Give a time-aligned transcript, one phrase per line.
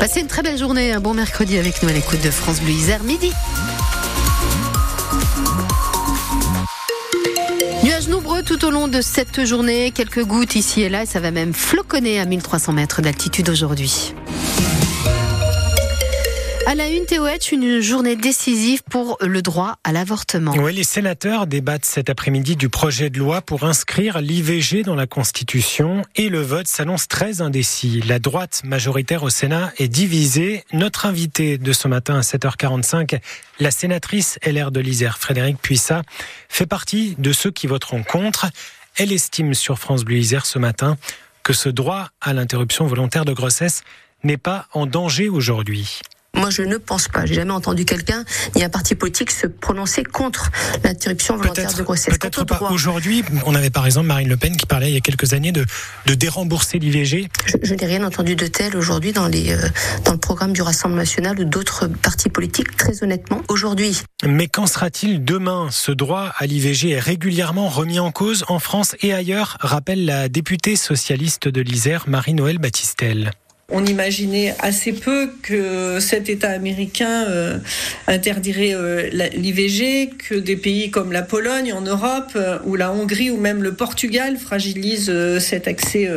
[0.00, 2.70] Passez une très belle journée, un bon mercredi avec nous à l'écoute de France Bleu
[2.70, 3.30] Isère, midi.
[7.84, 11.20] Nuages nombreux tout au long de cette journée, quelques gouttes ici et là, et ça
[11.20, 14.14] va même floconner à 1300 mètres d'altitude aujourd'hui.
[16.66, 20.52] À la une, Théoët, une journée décisive pour le droit à l'avortement.
[20.56, 25.06] Oui, les sénateurs débattent cet après-midi du projet de loi pour inscrire l'IVG dans la
[25.06, 28.02] Constitution et le vote s'annonce très indécis.
[28.06, 30.64] La droite majoritaire au Sénat est divisée.
[30.72, 33.20] Notre invité de ce matin à 7h45,
[33.58, 36.02] la sénatrice LR de l'Isère, Frédéric Puissat,
[36.48, 38.46] fait partie de ceux qui voteront contre.
[38.96, 40.96] Elle estime sur France Bleu Isère ce matin
[41.42, 43.82] que ce droit à l'interruption volontaire de grossesse
[44.22, 46.00] n'est pas en danger aujourd'hui.
[46.36, 47.26] Moi, je ne pense pas.
[47.26, 48.24] J'ai jamais entendu quelqu'un
[48.56, 50.50] ni un parti politique se prononcer contre
[50.84, 52.16] l'interruption volontaire de grossesse.
[52.18, 53.24] Peut-être pas aujourd'hui.
[53.46, 55.66] On avait par exemple Marine Le Pen qui parlait il y a quelques années de,
[56.06, 57.28] de dérembourser l'IVG.
[57.46, 59.68] Je, je n'ai rien entendu de tel aujourd'hui dans, les, euh,
[60.04, 64.00] dans le programme du Rassemblement national ou d'autres partis politiques, très honnêtement, aujourd'hui.
[64.24, 65.68] Mais qu'en sera-t-il demain?
[65.70, 70.28] Ce droit à l'IVG est régulièrement remis en cause en France et ailleurs, rappelle la
[70.28, 73.32] députée socialiste de l'Isère, Marie-Noël Baptistel.
[73.72, 77.58] On imaginait assez peu que cet État américain euh,
[78.08, 83.30] interdirait euh, l'IVG, que des pays comme la Pologne en Europe, euh, ou la Hongrie,
[83.30, 86.10] ou même le Portugal fragilisent cet accès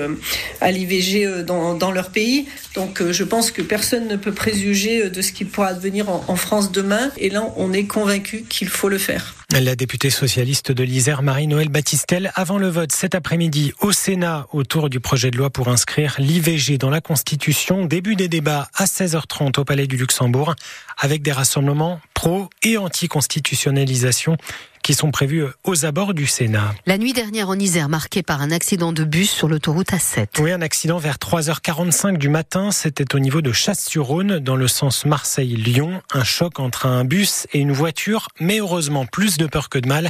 [0.61, 2.47] à l'IVG dans, dans, leur pays.
[2.75, 6.35] Donc je pense que personne ne peut préjuger de ce qui pourra advenir en, en
[6.35, 7.11] France demain.
[7.17, 9.42] Et là, on est convaincu qu'il faut le faire.
[9.61, 14.89] La députée socialiste de l'Isère, Marie-Noël Baptistel, avant le vote cet après-midi au Sénat autour
[14.89, 17.85] du projet de loi pour inscrire l'IVG dans la Constitution.
[17.85, 20.55] Début des débats à 16h30 au Palais du Luxembourg
[20.97, 24.37] avec des rassemblements pro et anti-constitutionnalisation
[24.83, 26.75] qui sont prévus aux abords du Sénat.
[26.85, 30.27] La nuit dernière en Isère, marquée par un accident de bus sur l'autoroute A7.
[30.39, 32.71] Oui, un accident vers 3h45 du matin.
[32.71, 36.01] C'était au niveau de Chasse-sur-Rhône, dans le sens Marseille-Lyon.
[36.13, 39.87] Un choc entre un bus et une voiture, mais heureusement plus de peur que de
[39.87, 40.09] mal.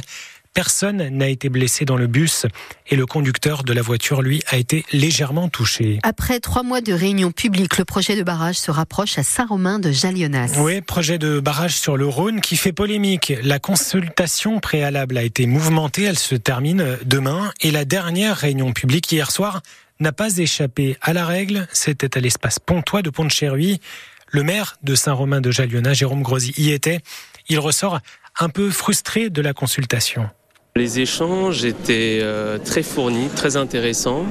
[0.54, 2.46] Personne n'a été blessé dans le bus
[2.86, 5.98] et le conducteur de la voiture, lui, a été légèrement touché.
[6.04, 9.90] Après trois mois de réunion publique, le projet de barrage se rapproche à Saint-Romain de
[9.90, 10.54] Jalionnas.
[10.58, 13.32] Oui, projet de barrage sur le Rhône qui fait polémique.
[13.42, 19.10] La consultation préalable a été mouvementée, elle se termine demain et la dernière réunion publique
[19.10, 19.60] hier soir
[19.98, 21.66] n'a pas échappé à la règle.
[21.72, 23.80] C'était à l'espace Pontois de Pont-de-Chéruy.
[24.28, 27.00] Le maire de Saint-Romain de Jalionnas, Jérôme Grosy, y était.
[27.48, 27.98] Il ressort
[28.38, 30.30] un peu frustré de la consultation.
[30.76, 34.26] Les échanges étaient euh, très fournis, très intéressants.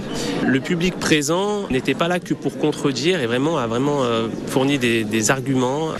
[0.45, 4.77] Le public présent n'était pas là que pour contredire et vraiment a vraiment euh, fourni
[4.77, 5.91] des, arguments,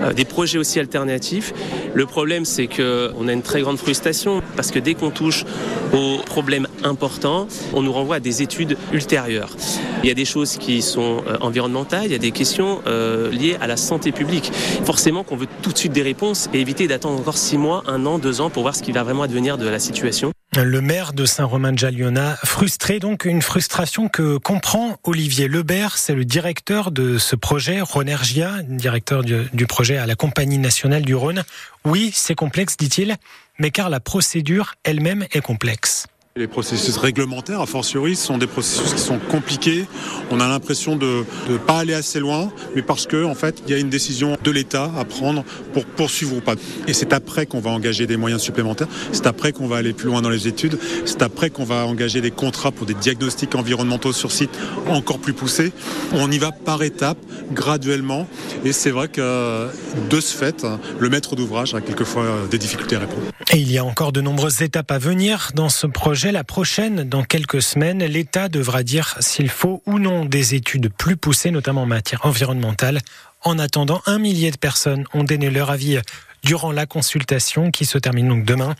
[0.00, 1.52] euh, des projets aussi alternatifs.
[1.92, 5.44] Le problème, c'est que on a une très grande frustration parce que dès qu'on touche
[5.92, 9.56] aux problèmes importants, on nous renvoie à des études ultérieures.
[10.02, 13.30] Il y a des choses qui sont euh, environnementales, il y a des questions euh,
[13.30, 14.50] liées à la santé publique.
[14.84, 18.06] Forcément qu'on veut tout de suite des réponses et éviter d'attendre encore six mois, un
[18.06, 20.32] an, deux ans pour voir ce qui va vraiment advenir de la situation.
[20.56, 26.90] Le maire de Saint-Romain-de-Jalliona, frustré donc, une frustration que comprend Olivier Lebert, c'est le directeur
[26.90, 31.44] de ce projet, Rhonergia, directeur du projet à la Compagnie nationale du Rhône.
[31.84, 33.16] Oui, c'est complexe, dit-il,
[33.60, 36.08] mais car la procédure elle-même est complexe.
[36.36, 39.86] Les processus réglementaires, a fortiori, sont des processus qui sont compliqués.
[40.30, 43.72] On a l'impression de ne pas aller assez loin, mais parce que en fait, il
[43.72, 45.42] y a une décision de l'État à prendre
[45.72, 46.54] pour poursuivre ou pas.
[46.86, 48.86] Et c'est après qu'on va engager des moyens supplémentaires.
[49.10, 50.78] C'est après qu'on va aller plus loin dans les études.
[51.04, 55.32] C'est après qu'on va engager des contrats pour des diagnostics environnementaux sur site encore plus
[55.32, 55.72] poussés.
[56.12, 57.18] On y va par étapes,
[57.50, 58.28] graduellement.
[58.64, 59.66] Et c'est vrai que
[60.08, 60.64] de ce fait,
[61.00, 63.22] le maître d'ouvrage a quelquefois des difficultés à répondre.
[63.52, 66.19] Et il y a encore de nombreuses étapes à venir dans ce projet.
[66.24, 71.16] La prochaine, dans quelques semaines, l'État devra dire s'il faut ou non des études plus
[71.16, 73.00] poussées, notamment en matière environnementale.
[73.42, 75.98] En attendant, un millier de personnes ont donné leur avis
[76.44, 78.74] durant la consultation qui se termine donc demain.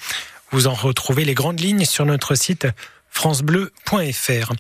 [0.51, 2.67] Vous en retrouvez les grandes lignes sur notre site
[3.09, 4.53] francebleu.fr.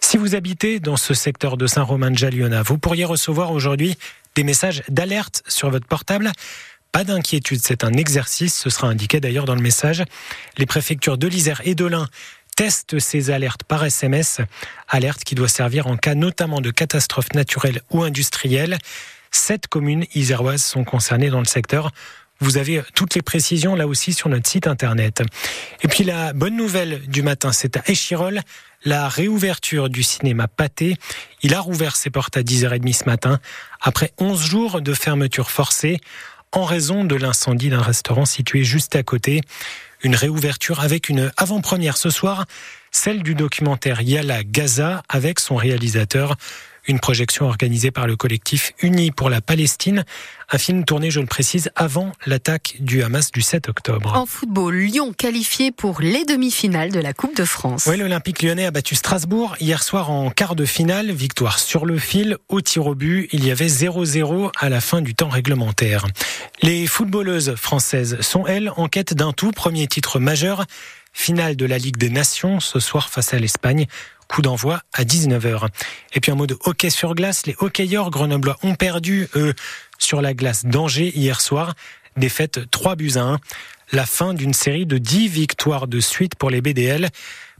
[0.00, 3.96] Si vous habitez dans ce secteur de Saint-Romain-de-Jalliona, vous pourriez recevoir aujourd'hui
[4.34, 6.30] des messages d'alerte sur votre portable.
[6.92, 10.02] Pas d'inquiétude, c'est un exercice, ce sera indiqué d'ailleurs dans le message.
[10.58, 12.08] Les préfectures de l'Isère et de l'Ain
[12.56, 14.40] testent ces alertes par SMS,
[14.88, 18.76] alerte qui doit servir en cas notamment de catastrophes naturelles ou industrielles.
[19.30, 21.92] Sept communes iséroises sont concernées dans le secteur.
[22.40, 25.22] Vous avez toutes les précisions là aussi sur notre site internet.
[25.82, 28.40] Et puis la bonne nouvelle du matin, c'est à Échirol,
[28.84, 30.96] la réouverture du cinéma Pâté.
[31.42, 33.38] Il a rouvert ses portes à 10h30 ce matin,
[33.80, 36.00] après 11 jours de fermeture forcée
[36.52, 39.40] en raison de l'incendie d'un restaurant situé juste à côté.
[40.02, 42.46] Une réouverture avec une avant-première ce soir,
[42.90, 46.36] celle du documentaire Yala Gaza avec son réalisateur.
[46.86, 50.04] Une projection organisée par le collectif Unis pour la Palestine.
[50.50, 54.16] Un film tourné, je le précise, avant l'attaque du Hamas du 7 octobre.
[54.16, 57.86] En football, Lyon qualifié pour les demi-finales de la Coupe de France.
[57.86, 61.12] Oui, l'Olympique lyonnais a battu Strasbourg hier soir en quart de finale.
[61.12, 63.28] Victoire sur le fil, au tir au but.
[63.32, 66.06] Il y avait 0-0 à la fin du temps réglementaire.
[66.62, 70.64] Les footballeuses françaises sont, elles, en quête d'un tout premier titre majeur.
[71.12, 73.86] Finale de la Ligue des Nations ce soir face à l'Espagne.
[74.28, 75.68] Coup d'envoi à 19h.
[76.14, 79.54] Et puis en mode hockey sur glace, les hockeyeurs grenoblois ont perdu, eux,
[79.98, 81.74] sur la glace d'Angers hier soir.
[82.16, 83.38] Défaite 3 buts à 1.
[83.92, 87.08] La fin d'une série de 10 victoires de suite pour les BDL.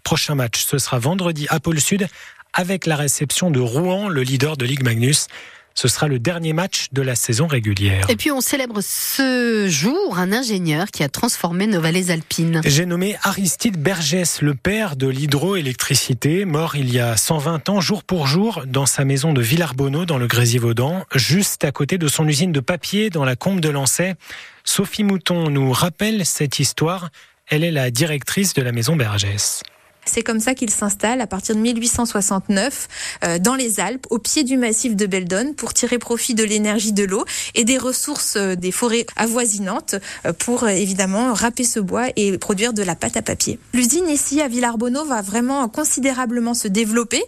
[0.05, 2.06] Prochain match, ce sera vendredi à Pôle Sud
[2.52, 5.26] avec la réception de Rouen, le leader de Ligue Magnus.
[5.75, 8.05] Ce sera le dernier match de la saison régulière.
[8.08, 12.61] Et puis on célèbre ce jour un ingénieur qui a transformé nos vallées alpines.
[12.64, 18.02] J'ai nommé Aristide Bergès, le père de l'hydroélectricité, mort il y a 120 ans, jour
[18.02, 22.26] pour jour, dans sa maison de Villarbonneau, dans le Grésivaudan, juste à côté de son
[22.28, 24.16] usine de papier dans la combe de Lancet.
[24.64, 27.11] Sophie Mouton nous rappelle cette histoire.
[27.46, 29.62] Elle est la directrice de la maison Bergès.
[30.12, 32.88] C'est comme ça qu'il s'installe à partir de 1869
[33.22, 36.92] euh, dans les Alpes, au pied du massif de Beldon, pour tirer profit de l'énergie
[36.92, 37.24] de l'eau
[37.54, 39.94] et des ressources euh, des forêts avoisinantes
[40.26, 43.60] euh, pour évidemment râper ce bois et produire de la pâte à papier.
[43.72, 47.22] L'usine ici à Villarbonneau va vraiment considérablement se développer.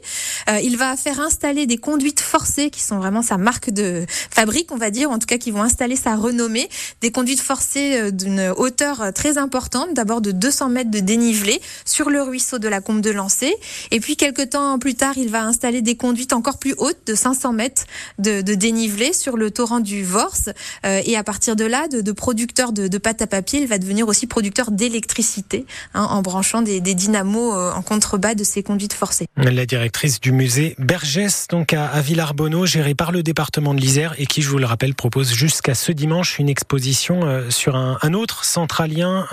[0.62, 4.76] il va faire installer des conduites forcées qui sont vraiment sa marque de fabrique, on
[4.76, 6.68] va dire, en tout cas qui vont installer sa renommée.
[7.00, 12.22] Des conduites forcées d'une hauteur très importante, d'abord de 200 mètres de dénivelé sur le
[12.22, 13.54] ruisseau de la combe de Lancé.
[13.90, 17.14] Et puis quelques temps plus tard, il va installer des conduites encore plus hautes de
[17.14, 17.84] 500 mètres
[18.18, 20.34] de, dénivelé sur le torrent du Vors.
[20.84, 23.78] Euh, et à partir de là, de, de producteur de, pâte à papier, il va
[23.78, 28.94] devenir aussi producteur d'électricité hein, en branchant des, dynamos euh, en contrebas de ces conduites
[28.94, 29.26] forcées.
[29.36, 34.14] La directrice du musée Bergès, donc à, à Villarbonneau, géré par le département de l'Isère
[34.18, 38.12] et qui, je vous le rappelle, propose jusqu'à ce dimanche une exposition euh, sur un,
[38.14, 39.26] autre centralien,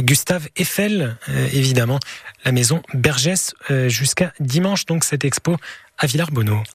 [0.00, 1.16] Gustave Eiffel,
[1.52, 1.98] évidemment
[2.44, 5.56] la maison Bergès euh, jusqu'à dimanche, donc cette expo
[5.98, 6.62] à Villarbonneau.